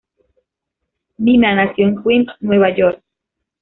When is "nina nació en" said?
1.19-2.01